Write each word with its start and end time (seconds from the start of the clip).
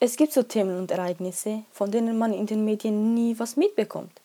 Es 0.00 0.16
gibt 0.16 0.32
so 0.32 0.44
Themen 0.44 0.78
und 0.78 0.92
Ereignisse, 0.92 1.64
von 1.72 1.90
denen 1.90 2.16
man 2.16 2.32
in 2.32 2.46
den 2.46 2.64
Medien 2.64 3.14
nie 3.14 3.36
was 3.36 3.56
mitbekommt 3.56 4.20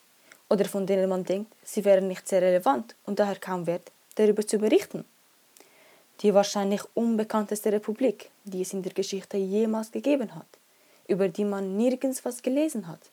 oder 0.48 0.66
von 0.66 0.86
denen 0.86 1.08
man 1.08 1.24
denkt, 1.24 1.52
sie 1.64 1.84
wären 1.84 2.06
nicht 2.06 2.28
sehr 2.28 2.42
relevant 2.42 2.94
und 3.06 3.18
daher 3.18 3.40
kaum 3.40 3.66
wert, 3.66 3.90
darüber 4.14 4.46
zu 4.46 4.58
berichten. 4.58 5.04
Die 6.20 6.32
wahrscheinlich 6.32 6.82
unbekannteste 6.94 7.72
Republik, 7.72 8.30
die 8.44 8.62
es 8.62 8.72
in 8.72 8.84
der 8.84 8.92
Geschichte 8.92 9.36
jemals 9.36 9.90
gegeben 9.90 10.36
hat, 10.36 10.46
über 11.08 11.28
die 11.28 11.44
man 11.44 11.76
nirgends 11.76 12.24
was 12.24 12.40
gelesen 12.40 12.86
hat. 12.86 13.10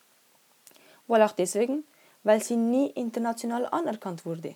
Wohl 1.07 1.23
auch 1.23 1.31
deswegen, 1.31 1.83
weil 2.21 2.43
sie 2.43 2.57
nie 2.57 2.91
international 2.91 3.65
anerkannt 3.65 4.23
wurde. 4.23 4.53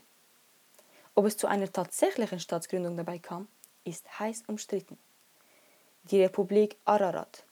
Ob 1.15 1.25
es 1.25 1.37
zu 1.37 1.47
einer 1.47 1.73
tatsächlichen 1.73 2.39
Staatsgründung 2.39 2.97
dabei 2.97 3.17
kam, 3.17 3.47
ist 3.83 4.19
heiß 4.19 4.43
umstritten. 4.45 4.99
Die 6.03 6.21
Republik 6.21 6.77
Ararat. 6.85 7.44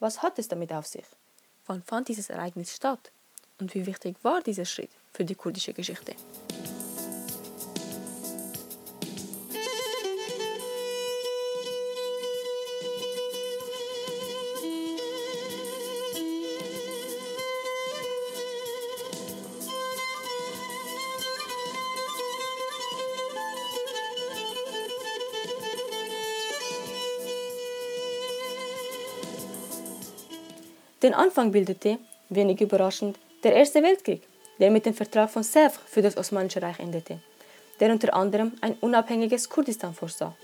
Was 0.00 0.22
hat 0.22 0.38
es 0.38 0.48
damit 0.48 0.72
auf 0.72 0.86
sich? 0.86 1.04
Wann 1.66 1.82
fand 1.82 2.08
dieses 2.08 2.30
Ereignis 2.30 2.74
statt? 2.74 3.12
Und 3.60 3.74
wie 3.74 3.84
wichtig 3.84 4.16
war 4.22 4.40
dieser 4.40 4.64
Schritt 4.64 4.90
für 5.12 5.26
die 5.26 5.34
kurdische 5.34 5.74
Geschichte? 5.74 6.14
Den 31.02 31.14
Anfang 31.14 31.50
bildete, 31.50 31.98
wenig 32.28 32.60
überraschend, 32.60 33.18
der 33.42 33.54
Erste 33.54 33.82
Weltkrieg, 33.82 34.22
der 34.58 34.70
mit 34.70 34.84
dem 34.84 34.92
Vertrag 34.92 35.30
von 35.30 35.42
Sèvres 35.42 35.78
für 35.86 36.02
das 36.02 36.18
Osmanische 36.18 36.60
Reich 36.60 36.78
endete, 36.78 37.20
der 37.80 37.90
unter 37.90 38.12
anderem 38.12 38.52
ein 38.60 38.74
unabhängiges 38.80 39.48
Kurdistan 39.48 39.94
vorsah. 39.94 40.36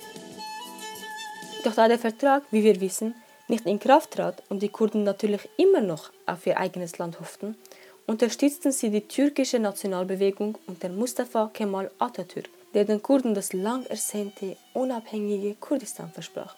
Doch 1.63 1.75
da 1.75 1.89
der 1.89 1.99
Vertrag, 1.99 2.43
wie 2.51 2.65
wir 2.65 2.81
wissen, 2.81 3.15
nicht 3.49 3.67
in 3.67 3.79
Kraft 3.79 4.13
trat 4.13 4.43
und 4.49 4.63
die 4.63 4.71
Kurden 4.71 5.05
natürlich 5.05 5.47
immer 5.59 5.83
noch 5.83 6.11
auf 6.25 6.47
ihr 6.47 6.57
eigenes 6.57 6.97
Land 6.97 7.21
hofften, 7.21 7.57
unterstützten 8.07 8.73
sie 8.73 8.89
die 8.89 9.07
türkische 9.07 9.59
Nationalbewegung 9.59 10.57
unter 10.67 10.89
Mustafa 10.89 11.51
Kemal 11.53 11.91
Atatürk, 11.99 12.49
der 12.73 12.87
den 12.87 13.03
Kurden 13.03 13.35
das 13.35 13.53
lang 13.53 13.85
ersehnte 13.87 14.57
unabhängige 14.73 15.55
Kurdistan 15.57 16.11
versprach. 16.13 16.57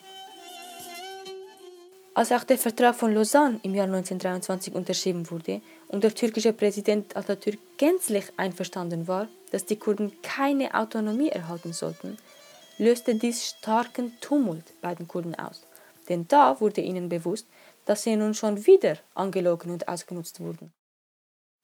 Als 2.18 2.32
auch 2.32 2.42
der 2.42 2.58
Vertrag 2.58 2.96
von 2.96 3.14
Lausanne 3.14 3.60
im 3.62 3.76
Jahr 3.76 3.86
1923 3.86 4.74
unterschrieben 4.74 5.30
wurde 5.30 5.60
und 5.86 6.02
der 6.02 6.12
türkische 6.12 6.52
Präsident 6.52 7.16
Atatürk 7.16 7.60
gänzlich 7.76 8.24
einverstanden 8.36 9.06
war, 9.06 9.28
dass 9.52 9.66
die 9.66 9.76
Kurden 9.76 10.10
keine 10.20 10.74
Autonomie 10.74 11.28
erhalten 11.28 11.72
sollten, 11.72 12.18
löste 12.76 13.14
dies 13.14 13.46
starken 13.46 14.18
Tumult 14.20 14.64
bei 14.80 14.96
den 14.96 15.06
Kurden 15.06 15.36
aus. 15.36 15.62
Denn 16.08 16.26
da 16.26 16.60
wurde 16.60 16.80
ihnen 16.80 17.08
bewusst, 17.08 17.46
dass 17.84 18.02
sie 18.02 18.16
nun 18.16 18.34
schon 18.34 18.66
wieder 18.66 18.96
angelogen 19.14 19.70
und 19.70 19.86
ausgenutzt 19.86 20.40
wurden. 20.40 20.72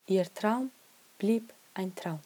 Ihr 0.06 0.32
Traum 0.34 0.70
blieb 1.18 1.52
ein 1.74 1.96
Traum. 1.96 2.20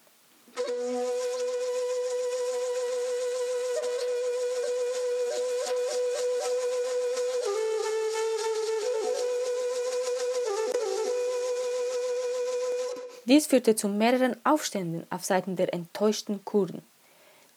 Dies 13.28 13.46
führte 13.46 13.76
zu 13.76 13.88
mehreren 13.88 14.36
Aufständen 14.42 15.06
auf 15.10 15.22
Seiten 15.22 15.54
der 15.54 15.74
enttäuschten 15.74 16.46
Kurden. 16.46 16.80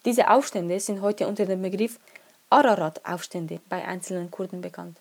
Diese 0.04 0.30
Aufstände 0.30 0.78
sind 0.82 1.02
heute 1.02 1.28
unter 1.28 1.46
dem 1.46 1.62
Begriff 1.62 1.98
Ararat-Aufstände 2.50 3.62
bei 3.70 3.88
einzelnen 3.88 4.30
Kurden 4.30 4.60
bekannt. 4.60 4.98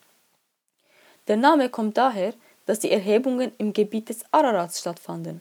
Der 1.27 1.37
Name 1.37 1.71
kommt 1.71 1.99
daher, 1.99 2.35
dass 2.67 2.79
die 2.79 2.93
Erhebungen 2.93 3.51
im 3.59 3.73
Gebiet 3.73 4.11
des 4.11 4.21
Ararats 4.31 4.79
stattfanden. 4.79 5.41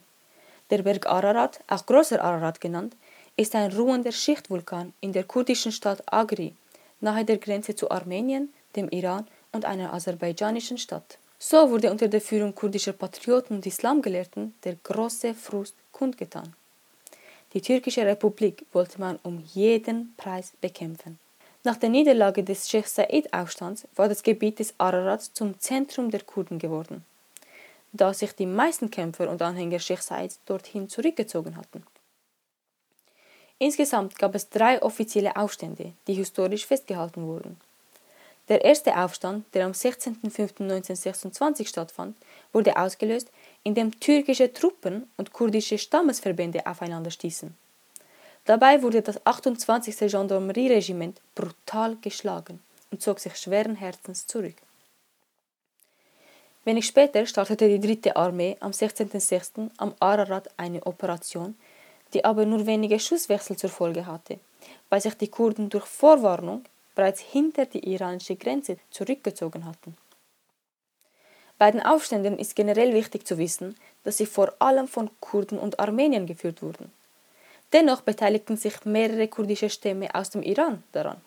Der 0.71 0.81
Berg 0.81 1.05
Ararat, 1.05 1.59
auch 1.67 1.85
Großer 1.85 2.23
Ararat 2.23 2.59
genannt, 2.59 2.95
ist 3.35 3.53
ein 3.53 3.71
ruhender 3.71 4.11
Schichtvulkan 4.11 4.93
in 4.99 5.13
der 5.13 5.25
kurdischen 5.25 5.71
Stadt 5.71 6.01
Agri, 6.11 6.55
nahe 7.01 7.23
der 7.23 7.37
Grenze 7.37 7.75
zu 7.75 7.91
Armenien, 7.91 8.51
dem 8.75 8.89
Iran 8.89 9.27
und 9.51 9.65
einer 9.65 9.93
aserbaidschanischen 9.93 10.79
Stadt. 10.79 11.19
So 11.41 11.69
wurde 11.69 11.89
unter 11.89 12.09
der 12.09 12.19
Führung 12.19 12.53
kurdischer 12.53 12.91
Patrioten 12.91 13.55
und 13.55 13.65
Islamgelehrten 13.65 14.53
der 14.65 14.75
große 14.83 15.33
Frust 15.33 15.75
kundgetan. 15.93 16.53
Die 17.53 17.61
türkische 17.61 18.05
Republik 18.05 18.65
wollte 18.73 18.99
man 18.99 19.17
um 19.23 19.41
jeden 19.53 20.13
Preis 20.17 20.51
bekämpfen. 20.59 21.17
Nach 21.63 21.77
der 21.77 21.89
Niederlage 21.89 22.43
des 22.43 22.69
Sheikh 22.69 22.87
Said-Aufstands 22.87 23.87
war 23.95 24.09
das 24.09 24.21
Gebiet 24.21 24.59
des 24.59 24.73
Ararats 24.77 25.33
zum 25.33 25.57
Zentrum 25.59 26.11
der 26.11 26.23
Kurden 26.23 26.59
geworden, 26.59 27.05
da 27.93 28.13
sich 28.13 28.33
die 28.33 28.45
meisten 28.45 28.91
Kämpfer 28.91 29.29
und 29.29 29.41
Anhänger 29.41 29.79
Sheikh 29.79 30.01
Saids 30.01 30.39
dorthin 30.45 30.89
zurückgezogen 30.89 31.55
hatten. 31.55 31.83
Insgesamt 33.59 34.17
gab 34.19 34.35
es 34.35 34.49
drei 34.49 34.81
offizielle 34.81 35.35
Aufstände, 35.35 35.93
die 36.07 36.13
historisch 36.13 36.65
festgehalten 36.65 37.25
wurden. 37.25 37.57
Der 38.49 38.65
erste 38.65 38.97
Aufstand, 38.97 39.45
der 39.53 39.65
am 39.65 39.73
16.05.1926 39.73 41.67
stattfand, 41.67 42.17
wurde 42.51 42.75
ausgelöst, 42.77 43.31
indem 43.63 43.99
türkische 43.99 44.51
Truppen 44.51 45.07
und 45.17 45.31
kurdische 45.33 45.77
Stammesverbände 45.77 46.65
aufeinander 46.65 47.11
stießen. 47.11 47.55
Dabei 48.45 48.81
wurde 48.81 49.03
das 49.03 49.23
28. 49.23 50.11
Gendarmerieregiment 50.11 51.21
brutal 51.35 51.95
geschlagen 51.97 52.59
und 52.89 53.03
zog 53.03 53.19
sich 53.19 53.35
schweren 53.35 53.75
Herzens 53.75 54.25
zurück. 54.25 54.55
Wenig 56.65 56.87
später 56.87 57.25
startete 57.27 57.69
die 57.69 57.79
dritte 57.79 58.15
Armee 58.15 58.57
am 58.59 58.71
16.06. 58.71 59.69
am 59.77 59.93
Ararat 59.99 60.49
eine 60.57 60.83
Operation, 60.87 61.55
die 62.13 62.25
aber 62.25 62.45
nur 62.45 62.65
wenige 62.65 62.99
Schusswechsel 62.99 63.55
zur 63.55 63.69
Folge 63.69 64.07
hatte, 64.07 64.39
weil 64.89 65.01
sich 65.01 65.13
die 65.13 65.27
Kurden 65.27 65.69
durch 65.69 65.85
Vorwarnung 65.85 66.65
bereits 66.99 67.21
hinter 67.21 67.65
die 67.65 67.93
iranische 67.93 68.35
Grenze 68.35 68.75
zurückgezogen 68.89 69.63
hatten. 69.63 69.95
Bei 71.57 71.71
den 71.71 71.81
Aufständen 71.81 72.37
ist 72.37 72.57
generell 72.57 72.93
wichtig 72.93 73.25
zu 73.25 73.37
wissen, 73.37 73.77
dass 74.03 74.17
sie 74.17 74.25
vor 74.25 74.53
allem 74.59 74.85
von 74.89 75.09
Kurden 75.21 75.57
und 75.57 75.79
Armeniern 75.79 76.25
geführt 76.25 76.61
wurden. 76.61 76.91
Dennoch 77.71 78.01
beteiligten 78.01 78.57
sich 78.57 78.83
mehrere 78.83 79.29
kurdische 79.29 79.69
Stämme 79.69 80.13
aus 80.13 80.29
dem 80.31 80.43
Iran 80.43 80.83
daran. 80.91 81.21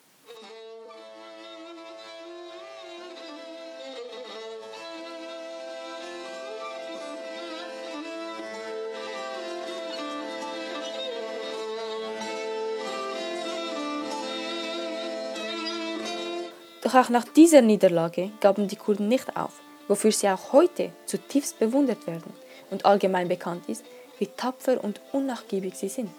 Doch 16.83 16.95
auch 16.95 17.09
nach 17.09 17.25
dieser 17.25 17.63
Niederlage 17.63 18.31
gaben 18.41 18.69
die 18.69 18.77
Kurden 18.77 19.09
nicht 19.09 19.37
auf, 19.37 19.61
wofür 19.89 20.13
sie 20.13 20.29
auch 20.29 20.53
heute 20.53 20.91
zutiefst 21.07 21.59
bewundert 21.59 22.07
werden 22.07 22.33
und 22.71 22.85
allgemein 22.85 23.29
bekannt 23.29 23.69
ist, 23.69 23.85
wie 24.19 24.27
tapfer 24.27 24.83
und 24.83 25.01
unnachgiebig 25.13 25.75
sie 25.75 25.89
sind. 25.89 26.11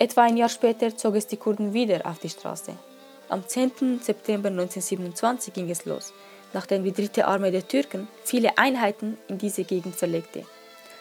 Etwa 0.00 0.22
ein 0.22 0.36
Jahr 0.36 0.48
später 0.48 0.96
zog 0.96 1.16
es 1.16 1.26
die 1.26 1.36
Kurden 1.36 1.72
wieder 1.72 2.06
auf 2.06 2.18
die 2.18 2.28
Straße. 2.28 2.72
Am 3.28 3.46
10. 3.46 4.00
September 4.00 4.48
1927 4.48 5.52
ging 5.52 5.70
es 5.70 5.84
los, 5.84 6.12
nachdem 6.52 6.84
die 6.84 6.92
dritte 6.92 7.26
Armee 7.26 7.50
der 7.50 7.66
Türken 7.66 8.08
viele 8.24 8.58
Einheiten 8.58 9.18
in 9.28 9.38
diese 9.38 9.64
Gegend 9.64 9.96
verlegte. 9.96 10.44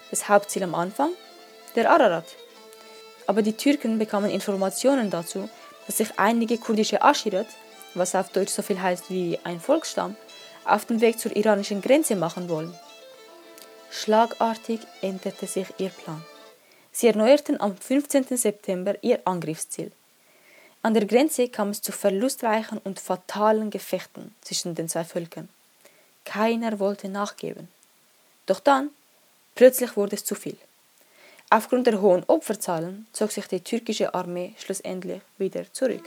Das 0.09 0.29
Hauptziel 0.29 0.63
am 0.63 0.75
Anfang? 0.75 1.11
Der 1.75 1.91
Ararat. 1.91 2.25
Aber 3.27 3.41
die 3.41 3.53
Türken 3.53 3.99
bekamen 3.99 4.31
Informationen 4.31 5.09
dazu, 5.09 5.47
dass 5.87 5.97
sich 5.97 6.19
einige 6.19 6.57
kurdische 6.57 7.01
Aschirat, 7.01 7.47
was 7.95 8.13
auf 8.13 8.29
Deutsch 8.29 8.51
so 8.51 8.61
viel 8.61 8.79
heißt 8.79 9.09
wie 9.09 9.39
ein 9.43 9.59
Volksstamm, 9.59 10.15
auf 10.65 10.85
den 10.85 11.01
Weg 11.01 11.19
zur 11.19 11.35
iranischen 11.35 11.81
Grenze 11.81 12.15
machen 12.15 12.49
wollen. 12.49 12.73
Schlagartig 13.89 14.81
änderte 15.01 15.47
sich 15.47 15.67
ihr 15.77 15.89
Plan. 15.89 16.23
Sie 16.91 17.07
erneuerten 17.07 17.59
am 17.59 17.77
15. 17.77 18.25
September 18.37 18.95
ihr 19.01 19.21
Angriffsziel. 19.25 19.91
An 20.81 20.93
der 20.93 21.05
Grenze 21.05 21.47
kam 21.47 21.69
es 21.69 21.81
zu 21.81 21.91
verlustreichen 21.91 22.79
und 22.83 22.99
fatalen 22.99 23.69
Gefechten 23.69 24.35
zwischen 24.41 24.75
den 24.75 24.89
zwei 24.89 25.03
Völkern. 25.03 25.49
Keiner 26.25 26.79
wollte 26.79 27.07
nachgeben. 27.07 27.69
Doch 28.45 28.59
dann, 28.59 28.89
plötzlich 29.55 29.95
wurde 29.95 30.15
es 30.15 30.25
zu 30.25 30.35
viel. 30.35 30.57
Aufgrund 31.49 31.87
der 31.87 32.01
hohen 32.01 32.25
Opferzahlen 32.27 33.07
zog 33.13 33.31
sich 33.31 33.47
die 33.47 33.61
türkische 33.61 34.13
Armee 34.13 34.53
schlussendlich 34.57 35.21
wieder 35.37 35.71
zurück. 35.71 36.03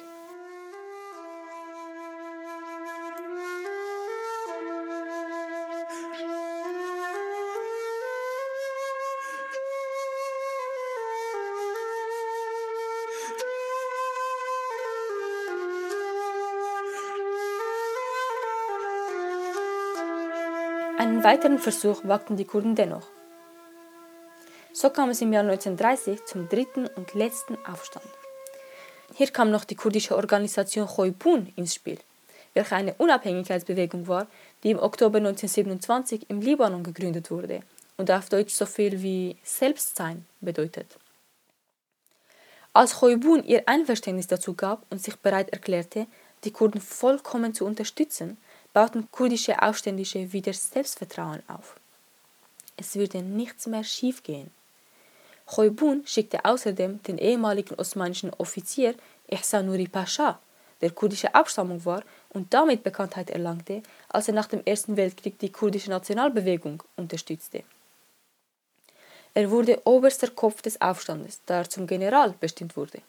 Einen 20.99 21.25
weiteren 21.25 21.59
Versuch 21.59 22.05
wagten 22.05 22.37
die 22.37 22.45
Kurden 22.45 22.75
dennoch. 22.75 23.20
So 24.81 24.89
kam 24.89 25.11
es 25.11 25.21
im 25.21 25.31
Jahr 25.31 25.43
1930 25.43 26.25
zum 26.25 26.49
dritten 26.49 26.87
und 26.87 27.13
letzten 27.13 27.59
Aufstand. 27.67 28.07
Hier 29.15 29.27
kam 29.27 29.51
noch 29.51 29.65
die 29.67 29.75
kurdische 29.75 30.17
Organisation 30.17 30.87
Khoibun 30.87 31.53
ins 31.55 31.75
Spiel, 31.75 31.99
welche 32.55 32.77
eine 32.77 32.95
Unabhängigkeitsbewegung 32.95 34.09
war, 34.09 34.27
die 34.63 34.71
im 34.71 34.79
Oktober 34.79 35.19
1927 35.19 36.31
im 36.31 36.41
Libanon 36.41 36.83
gegründet 36.83 37.31
wurde 37.31 37.61
und 37.99 38.11
auf 38.11 38.31
Deutsch 38.31 38.55
so 38.55 38.65
viel 38.65 39.03
wie 39.03 39.37
Selbstsein 39.45 40.25
bedeutet. 40.41 40.97
Als 42.73 42.95
Khoibun 43.01 43.45
ihr 43.45 43.65
Einverständnis 43.67 44.29
dazu 44.29 44.55
gab 44.55 44.91
und 44.91 45.03
sich 45.03 45.17
bereit 45.17 45.51
erklärte, 45.51 46.07
die 46.45 46.53
Kurden 46.53 46.81
vollkommen 46.81 47.53
zu 47.53 47.67
unterstützen, 47.67 48.39
bauten 48.73 49.11
kurdische 49.11 49.61
Aufständische 49.61 50.33
wieder 50.33 50.55
Selbstvertrauen 50.55 51.43
auf. 51.49 51.77
Es 52.79 52.97
würde 52.97 53.21
nichts 53.21 53.67
mehr 53.67 53.85
schiefgehen. 53.85 54.51
Khoibun 55.51 56.07
schickte 56.07 56.45
außerdem 56.45 57.03
den 57.03 57.19
ehemaligen 57.19 57.75
osmanischen 57.75 58.31
Offizier 58.39 58.95
Ihsan 59.29 59.67
Nuri 59.67 59.89
Pascha, 59.89 60.39
der 60.81 60.91
kurdische 60.93 61.35
Abstammung 61.35 61.85
war 61.85 62.05
und 62.29 62.55
damit 62.55 62.85
Bekanntheit 62.85 63.31
erlangte, 63.31 63.83
als 64.09 64.29
er 64.29 64.35
nach 64.35 64.47
dem 64.47 64.63
Ersten 64.65 64.97
Weltkrieg 64.97 65.41
die 65.41 65.51
kurdische 65.51 65.91
Nationalbewegung 65.91 66.85
unterstützte. 66.97 67.65
Er 69.35 69.51
wurde 69.51 69.81
oberster 69.85 70.29
Kopf 70.29 70.63
des 70.63 70.81
Aufstandes, 70.81 71.41
da 71.47 71.59
er 71.59 71.69
zum 71.69 71.89
General 71.89 72.33
bestimmt 72.39 72.77
wurde. 72.77 73.01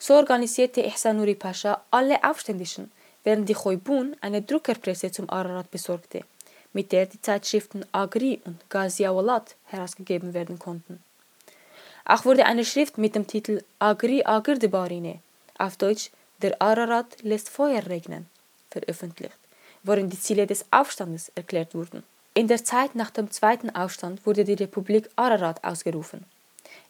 So 0.00 0.14
organisierte 0.14 0.80
Ihsan 0.80 1.18
Nuri 1.18 1.36
Pascha 1.36 1.80
alle 1.92 2.24
Aufständischen, 2.24 2.90
während 3.22 3.48
die 3.48 3.54
Khoibun 3.54 4.16
eine 4.20 4.42
Druckerpresse 4.42 5.12
zum 5.12 5.30
Ararat 5.30 5.70
besorgte, 5.70 6.24
mit 6.72 6.90
der 6.90 7.06
die 7.06 7.22
Zeitschriften 7.22 7.84
Agri 7.92 8.40
und 8.44 8.68
Ghaziawalat 8.68 9.54
herausgegeben 9.66 10.34
werden 10.34 10.58
konnten. 10.58 11.04
Auch 12.04 12.24
wurde 12.24 12.46
eine 12.46 12.64
Schrift 12.64 12.98
mit 12.98 13.14
dem 13.14 13.26
Titel 13.26 13.62
Agri 13.78 14.24
Agirdebarine, 14.24 15.20
auf 15.58 15.76
Deutsch 15.76 16.10
Der 16.42 16.60
Ararat 16.60 17.22
lässt 17.22 17.48
Feuer 17.50 17.86
regnen, 17.86 18.26
veröffentlicht, 18.70 19.38
worin 19.82 20.08
die 20.08 20.20
Ziele 20.20 20.46
des 20.46 20.64
Aufstandes 20.70 21.30
erklärt 21.34 21.74
wurden. 21.74 22.02
In 22.32 22.48
der 22.48 22.64
Zeit 22.64 22.94
nach 22.94 23.10
dem 23.10 23.30
zweiten 23.30 23.70
Aufstand 23.70 24.24
wurde 24.24 24.44
die 24.44 24.54
Republik 24.54 25.10
Ararat 25.16 25.62
ausgerufen. 25.62 26.24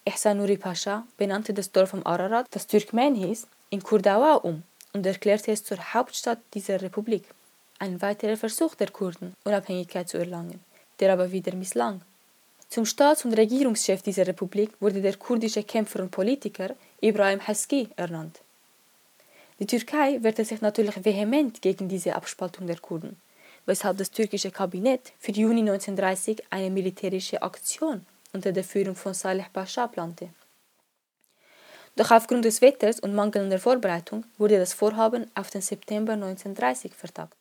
Ihsan 0.04 0.38
Nuri 0.38 0.56
Pascha 0.56 1.04
benannte 1.16 1.52
das 1.52 1.72
Dorf 1.72 1.94
am 1.94 2.06
Ararat, 2.06 2.46
das 2.50 2.66
Türkmen 2.66 3.14
hieß, 3.14 3.46
in 3.70 3.82
Kurdawa 3.82 4.34
um 4.34 4.62
und 4.92 5.06
erklärte 5.06 5.52
es 5.52 5.64
zur 5.64 5.78
Hauptstadt 5.94 6.38
dieser 6.54 6.80
Republik. 6.80 7.24
Ein 7.78 8.00
weiterer 8.02 8.36
Versuch 8.36 8.74
der 8.74 8.90
Kurden, 8.90 9.34
Unabhängigkeit 9.44 10.08
zu 10.08 10.18
erlangen, 10.18 10.60
der 11.00 11.12
aber 11.12 11.32
wieder 11.32 11.54
misslang. 11.54 12.02
Zum 12.70 12.86
Staats- 12.86 13.24
und 13.24 13.32
Regierungschef 13.32 14.00
dieser 14.00 14.28
Republik 14.28 14.70
wurde 14.78 15.02
der 15.02 15.16
kurdische 15.16 15.64
Kämpfer 15.64 15.98
und 15.98 16.12
Politiker 16.12 16.76
Ibrahim 17.00 17.44
Haski 17.44 17.88
ernannt. 17.96 18.38
Die 19.58 19.66
Türkei 19.66 20.22
wehrte 20.22 20.44
sich 20.44 20.60
natürlich 20.60 21.04
vehement 21.04 21.60
gegen 21.60 21.88
diese 21.88 22.14
Abspaltung 22.14 22.68
der 22.68 22.78
Kurden, 22.78 23.16
weshalb 23.66 23.98
das 23.98 24.12
türkische 24.12 24.52
Kabinett 24.52 25.12
für 25.18 25.32
Juni 25.32 25.62
1930 25.62 26.44
eine 26.50 26.70
militärische 26.70 27.42
Aktion 27.42 28.06
unter 28.32 28.52
der 28.52 28.62
Führung 28.62 28.94
von 28.94 29.14
Saleh 29.14 29.46
Pascha 29.52 29.88
plante. 29.88 30.28
Doch 31.96 32.12
aufgrund 32.12 32.44
des 32.44 32.62
Wetters 32.62 33.00
und 33.00 33.16
mangelnder 33.16 33.58
Vorbereitung 33.58 34.24
wurde 34.38 34.58
das 34.58 34.74
Vorhaben 34.74 35.28
auf 35.34 35.50
den 35.50 35.60
September 35.60 36.12
1930 36.12 36.94
vertagt. 36.94 37.39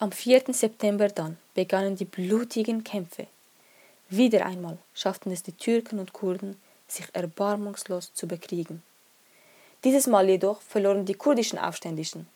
Am 0.00 0.10
4. 0.10 0.42
September 0.52 1.06
dann 1.06 1.38
begannen 1.54 1.94
die 1.94 2.04
blutigen 2.04 2.82
Kämpfe. 2.82 3.28
Wieder 4.08 4.44
einmal 4.44 4.76
schafften 4.92 5.30
es 5.30 5.44
die 5.44 5.52
Türken 5.52 6.00
und 6.00 6.12
Kurden, 6.12 6.60
sich 6.88 7.06
erbarmungslos 7.12 8.12
zu 8.12 8.26
bekriegen. 8.26 8.82
Dieses 9.84 10.08
Mal 10.08 10.28
jedoch 10.28 10.60
verloren 10.62 11.06
die 11.06 11.14
kurdischen 11.14 11.60
Aufständischen. 11.60 12.26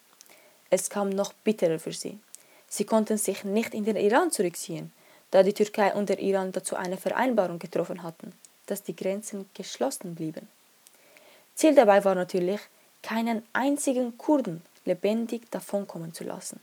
Es 0.70 0.88
kam 0.88 1.10
noch 1.10 1.32
bitterer 1.32 1.80
für 1.80 1.92
sie. 1.92 2.20
Sie 2.68 2.84
konnten 2.84 3.18
sich 3.18 3.42
nicht 3.42 3.74
in 3.74 3.84
den 3.84 3.96
Iran 3.96 4.30
zurückziehen, 4.30 4.92
da 5.32 5.42
die 5.42 5.52
Türkei 5.52 5.92
und 5.92 6.08
der 6.08 6.20
Iran 6.20 6.52
dazu 6.52 6.76
eine 6.76 6.96
Vereinbarung 6.96 7.58
getroffen 7.58 8.04
hatten, 8.04 8.32
dass 8.66 8.84
die 8.84 8.94
Grenzen 8.94 9.50
geschlossen 9.54 10.14
blieben. 10.14 10.46
Ziel 11.56 11.74
dabei 11.74 12.04
war 12.04 12.14
natürlich, 12.14 12.60
keinen 13.02 13.42
einzigen 13.52 14.16
Kurden 14.16 14.62
lebendig 14.84 15.50
davonkommen 15.50 16.14
zu 16.14 16.22
lassen. 16.22 16.60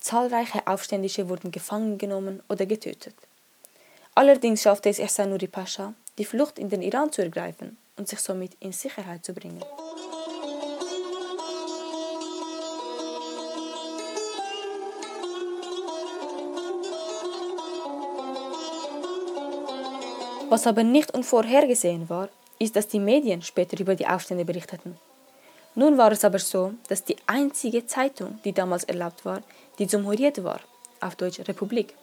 Zahlreiche 0.00 0.66
Aufständische 0.66 1.28
wurden 1.28 1.50
gefangen 1.50 1.98
genommen 1.98 2.42
oder 2.48 2.66
getötet. 2.66 3.14
Allerdings 4.14 4.62
schaffte 4.62 4.88
es 4.88 4.98
Ihsan 4.98 5.30
Nuri 5.30 5.48
Pascha, 5.48 5.94
die 6.18 6.24
Flucht 6.24 6.58
in 6.58 6.68
den 6.68 6.82
Iran 6.82 7.12
zu 7.12 7.22
ergreifen 7.22 7.76
und 7.96 8.08
sich 8.08 8.20
somit 8.20 8.56
in 8.60 8.72
Sicherheit 8.72 9.24
zu 9.24 9.32
bringen. 9.32 9.62
Was 20.48 20.66
aber 20.66 20.82
nicht 20.82 21.12
unvorhergesehen 21.12 22.08
war, 22.08 22.30
ist, 22.58 22.74
dass 22.74 22.88
die 22.88 23.00
Medien 23.00 23.42
später 23.42 23.78
über 23.78 23.94
die 23.94 24.06
Aufstände 24.06 24.44
berichteten. 24.44 24.98
Nun 25.78 25.96
war 25.96 26.10
es 26.10 26.24
aber 26.24 26.40
so, 26.40 26.72
dass 26.88 27.04
die 27.04 27.14
einzige 27.28 27.86
Zeitung, 27.86 28.40
die 28.44 28.52
damals 28.52 28.82
erlaubt 28.82 29.24
war, 29.24 29.42
die 29.78 29.86
Cumhuriyet 29.86 30.42
war, 30.42 30.58
auf 31.00 31.14
Deutsch 31.14 31.38
Republik. 31.46 31.94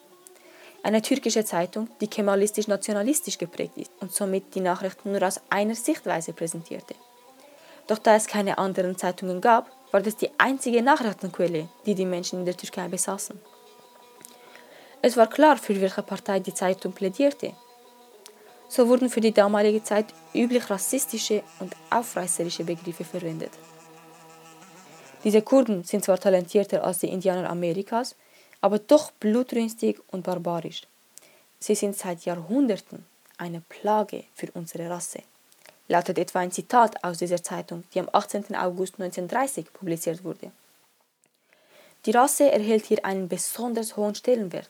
Eine 0.81 1.01
türkische 1.01 1.43
Zeitung, 1.43 1.89
die 1.99 2.07
kemalistisch-nationalistisch 2.07 3.37
geprägt 3.37 3.75
ist 3.75 3.91
und 3.99 4.13
somit 4.13 4.55
die 4.55 4.61
Nachrichten 4.61 5.11
nur 5.11 5.21
aus 5.23 5.41
einer 5.49 5.75
Sichtweise 5.75 6.31
präsentierte. 6.31 6.95
Doch 7.87 7.97
da 7.97 8.15
es 8.15 8.27
keine 8.27 8.57
anderen 8.57 8.97
Zeitungen 8.97 9.41
gab, 9.41 9.69
war 9.91 9.99
das 9.99 10.15
die 10.15 10.29
einzige 10.37 10.81
Nachrichtenquelle, 10.81 11.67
die 11.85 11.95
die 11.95 12.05
Menschen 12.05 12.39
in 12.39 12.45
der 12.45 12.55
Türkei 12.55 12.87
besaßen. 12.87 13.37
Es 15.01 15.17
war 15.17 15.27
klar, 15.27 15.57
für 15.57 15.81
welche 15.81 16.01
Partei 16.01 16.39
die 16.39 16.53
Zeitung 16.53 16.93
plädierte. 16.93 17.51
So 18.67 18.87
wurden 18.87 19.09
für 19.09 19.21
die 19.21 19.31
damalige 19.31 19.83
Zeit 19.83 20.07
üblich 20.33 20.69
rassistische 20.69 21.43
und 21.59 21.75
aufreißerische 21.89 22.63
Begriffe 22.63 23.03
verwendet. 23.03 23.51
Diese 25.23 25.41
Kurden 25.41 25.83
sind 25.83 26.03
zwar 26.05 26.19
talentierter 26.19 26.83
als 26.83 26.99
die 26.99 27.09
Indianer 27.09 27.49
Amerikas, 27.49 28.15
aber 28.61 28.79
doch 28.79 29.11
blutrünstig 29.11 29.99
und 30.11 30.23
barbarisch. 30.23 30.83
Sie 31.59 31.75
sind 31.75 31.95
seit 31.95 32.25
Jahrhunderten 32.25 33.05
eine 33.37 33.61
Plage 33.61 34.25
für 34.33 34.51
unsere 34.53 34.89
Rasse. 34.89 35.21
Lautet 35.87 36.17
etwa 36.17 36.39
ein 36.39 36.51
Zitat 36.51 37.03
aus 37.03 37.19
dieser 37.19 37.43
Zeitung, 37.43 37.83
die 37.93 37.99
am 37.99 38.09
18. 38.11 38.55
August 38.55 38.95
1930 38.99 39.71
publiziert 39.73 40.23
wurde. 40.23 40.51
Die 42.05 42.11
Rasse 42.11 42.51
erhält 42.51 42.85
hier 42.85 43.03
einen 43.03 43.27
besonders 43.27 43.97
hohen 43.97 44.15
Stellenwert. 44.15 44.69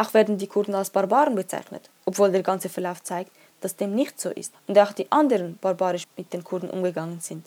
Auch 0.00 0.14
werden 0.14 0.38
die 0.38 0.46
Kurden 0.46 0.74
als 0.74 0.90
Barbaren 0.90 1.34
bezeichnet, 1.34 1.90
obwohl 2.06 2.30
der 2.32 2.42
ganze 2.42 2.68
Verlauf 2.68 3.02
zeigt, 3.02 3.32
dass 3.60 3.76
dem 3.76 3.94
nicht 3.94 4.18
so 4.20 4.30
ist 4.30 4.54
und 4.66 4.78
auch 4.78 4.92
die 4.92 5.10
anderen 5.12 5.58
barbarisch 5.60 6.04
mit 6.16 6.32
den 6.32 6.42
Kurden 6.42 6.70
umgegangen 6.70 7.20
sind 7.20 7.44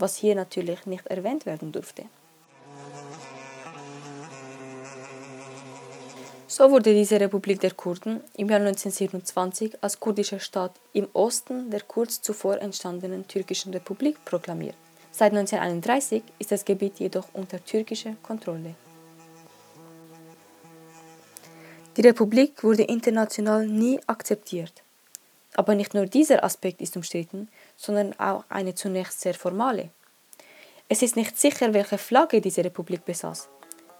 was 0.00 0.16
hier 0.16 0.34
natürlich 0.34 0.86
nicht 0.86 1.06
erwähnt 1.06 1.46
werden 1.46 1.72
durfte. 1.72 2.04
So 6.48 6.70
wurde 6.70 6.92
diese 6.92 7.20
Republik 7.20 7.60
der 7.60 7.70
Kurden 7.70 8.20
im 8.36 8.48
Jahr 8.48 8.60
1927 8.60 9.78
als 9.82 10.00
kurdischer 10.00 10.40
Staat 10.40 10.72
im 10.92 11.06
Osten 11.12 11.70
der 11.70 11.82
kurz 11.82 12.20
zuvor 12.20 12.58
entstandenen 12.58 13.26
türkischen 13.28 13.72
Republik 13.72 14.24
proklamiert. 14.24 14.74
Seit 15.12 15.32
1931 15.32 16.22
ist 16.38 16.50
das 16.50 16.64
Gebiet 16.64 16.98
jedoch 16.98 17.28
unter 17.34 17.64
türkischer 17.64 18.14
Kontrolle. 18.22 18.74
Die 21.96 22.02
Republik 22.02 22.62
wurde 22.62 22.84
international 22.84 23.66
nie 23.66 24.00
akzeptiert. 24.06 24.72
Aber 25.54 25.74
nicht 25.74 25.92
nur 25.92 26.06
dieser 26.06 26.44
Aspekt 26.44 26.80
ist 26.80 26.96
umstritten, 26.96 27.48
sondern 27.76 28.18
auch 28.20 28.44
eine 28.48 28.74
zunächst 28.76 29.20
sehr 29.20 29.34
formale. 29.34 29.90
Es 30.88 31.02
ist 31.02 31.16
nicht 31.16 31.38
sicher, 31.38 31.74
welche 31.74 31.98
Flagge 31.98 32.40
diese 32.40 32.64
Republik 32.64 33.04
besaß. 33.04 33.48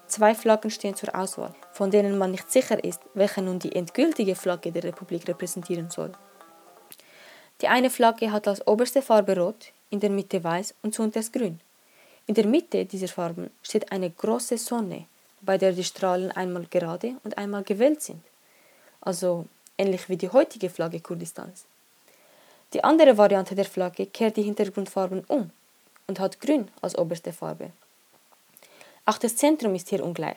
Zwei 0.07 0.35
Flaggen 0.35 0.71
stehen 0.71 0.95
zur 0.95 1.15
Auswahl, 1.15 1.55
von 1.73 1.91
denen 1.91 2.17
man 2.19 2.31
nicht 2.31 2.51
sicher 2.51 2.83
ist, 2.83 3.01
welche 3.15 3.43
nun 3.43 3.59
die 3.59 3.75
endgültige 3.75 4.35
Flagge 4.35 4.71
der 4.73 4.85
Republik 4.85 5.27
repräsentieren 5.29 5.91
soll. 5.91 6.13
Die 7.61 7.69
eine 7.69 7.91
Flagge 7.91 8.33
hat 8.33 8.49
als 8.49 8.67
oberste 8.67 9.03
Farbe 9.03 9.37
rot, 9.37 9.73
in 9.91 10.01
der 10.01 10.11
Mitte 10.11 10.43
weiß 10.43 10.75
und 10.83 10.95
zuunterst 10.95 11.33
grün. 11.33 11.61
In 12.27 12.35
der 12.35 12.47
Mitte 12.47 12.85
dieser 12.85 13.09
Farben 13.09 13.51
steht 13.63 13.91
eine 13.93 14.11
große 14.11 14.59
Sonne, 14.59 15.07
bei 15.43 15.59
der 15.59 15.73
die 15.73 15.85
Strahlen 15.85 16.31
einmal 16.33 16.67
gerade 16.71 17.17
und 17.25 17.39
einmal 17.39 17.63
gewellt 17.63 18.03
sind. 18.03 18.23
Also 19.01 19.47
ähnlich 19.79 20.09
wie 20.09 20.17
die 20.17 20.29
heutige 20.29 20.71
Flagge 20.71 21.01
Kurdistans. 21.01 21.65
Die 22.73 22.85
andere 22.85 23.17
Variante 23.17 23.55
der 23.55 23.65
Flagge 23.65 24.07
kehrt 24.07 24.37
die 24.37 24.43
Hintergrundfarben 24.43 25.25
um 25.25 25.51
und 26.07 26.21
hat 26.21 26.41
Grün 26.41 26.69
als 26.83 26.97
oberste 26.97 27.33
Farbe. 27.33 27.71
Auch 29.07 29.19
das 29.19 29.37
Zentrum 29.37 29.75
ist 29.75 29.89
hier 29.89 30.05
ungleich. 30.05 30.37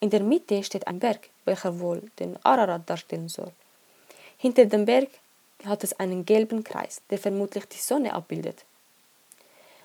In 0.00 0.10
der 0.10 0.20
Mitte 0.20 0.62
steht 0.62 0.86
ein 0.86 0.98
Berg, 0.98 1.30
welcher 1.44 1.80
wohl 1.80 2.02
den 2.18 2.36
Ararat 2.44 2.88
darstellen 2.88 3.28
soll. 3.28 3.52
Hinter 4.36 4.66
dem 4.66 4.84
Berg 4.84 5.08
hat 5.64 5.84
es 5.84 5.98
einen 5.98 6.26
gelben 6.26 6.64
Kreis, 6.64 7.00
der 7.10 7.18
vermutlich 7.18 7.66
die 7.66 7.78
Sonne 7.78 8.12
abbildet. 8.12 8.64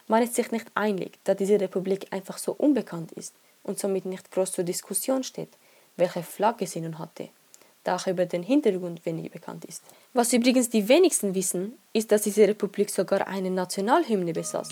Man 0.08 0.24
ist 0.24 0.36
sich 0.36 0.52
nicht 0.52 0.68
einig, 0.74 1.20
da 1.24 1.34
diese 1.34 1.60
Republik 1.60 2.08
einfach 2.12 2.38
so 2.38 2.54
unbekannt 2.54 3.12
ist 3.12 3.34
und 3.68 3.78
somit 3.78 4.06
nicht 4.06 4.32
groß 4.32 4.52
zur 4.54 4.64
Diskussion 4.64 5.24
steht, 5.24 5.50
welche 5.98 6.24
Flagge 6.24 6.66
sie 6.66 6.82
nun 6.82 6.98
hatte, 6.98 7.30
da 7.84 7.96
auch 7.96 8.08
über 8.08 8.26
den 8.26 8.44
Hintergrund 8.44 9.06
wenig 9.06 9.32
bekannt 9.32 9.66
ist. 9.66 9.84
Was 10.14 10.34
übrigens 10.34 10.70
die 10.70 10.88
wenigsten 10.90 11.36
wissen, 11.36 11.78
ist, 11.94 12.12
dass 12.12 12.24
diese 12.24 12.48
Republik 12.48 12.90
sogar 12.90 13.28
eine 13.28 13.52
Nationalhymne 13.52 14.34
besaß. 14.34 14.70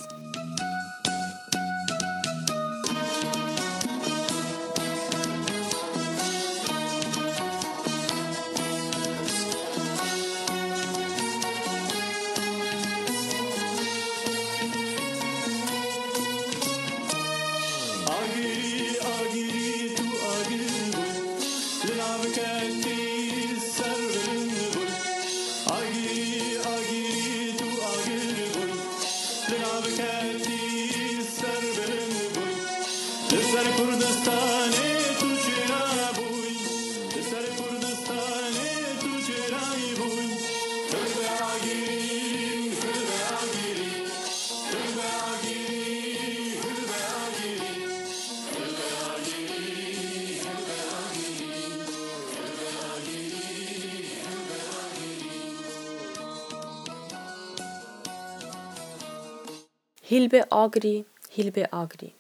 Hilbe 60.08 60.52
Agri, 60.52 61.04
Hilbe 61.32 61.74
Agri. 61.74 62.14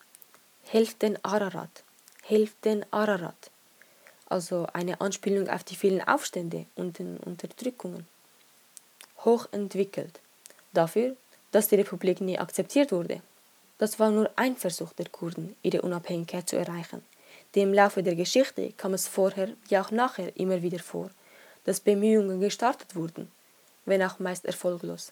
Helft 0.63 1.03
den 1.03 1.23
Ararat, 1.23 1.83
helft 2.23 2.65
den 2.65 2.83
Ararat. 2.91 3.51
Also 4.27 4.65
eine 4.73 4.99
Anspielung 5.01 5.47
auf 5.49 5.63
die 5.63 5.75
vielen 5.75 6.01
Aufstände 6.01 6.65
und 6.73 6.97
den 6.97 7.17
Unterdrückungen. 7.17 8.07
Hochentwickelt. 9.23 10.19
Dafür, 10.73 11.15
dass 11.51 11.67
die 11.67 11.75
Republik 11.75 12.21
nie 12.21 12.39
akzeptiert 12.39 12.91
wurde. 12.91 13.21
Das 13.77 13.99
war 13.99 14.09
nur 14.09 14.31
ein 14.35 14.57
Versuch 14.57 14.91
der 14.93 15.09
Kurden, 15.09 15.55
ihre 15.61 15.83
Unabhängigkeit 15.83 16.49
zu 16.49 16.55
erreichen. 16.55 17.03
Dem 17.53 17.71
Laufe 17.71 18.01
der 18.01 18.15
Geschichte 18.15 18.71
kam 18.71 18.95
es 18.95 19.07
vorher 19.07 19.49
wie 19.67 19.77
auch 19.77 19.91
nachher 19.91 20.35
immer 20.37 20.63
wieder 20.63 20.79
vor, 20.79 21.11
dass 21.65 21.81
Bemühungen 21.81 22.39
gestartet 22.39 22.95
wurden, 22.95 23.31
wenn 23.85 24.01
auch 24.01 24.17
meist 24.17 24.45
erfolglos. 24.45 25.11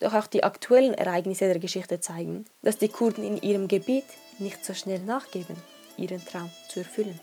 Doch 0.00 0.14
auch 0.14 0.26
die 0.26 0.44
aktuellen 0.44 0.94
Ereignisse 0.94 1.46
der 1.46 1.58
Geschichte 1.58 2.00
zeigen, 2.00 2.46
dass 2.62 2.78
die 2.78 2.88
Kurden 2.88 3.22
in 3.22 3.40
ihrem 3.40 3.68
Gebiet 3.68 4.04
nicht 4.38 4.64
so 4.64 4.74
schnell 4.74 5.00
nachgeben, 5.00 5.56
ihren 5.96 6.24
Traum 6.24 6.50
zu 6.68 6.80
erfüllen. 6.80 7.20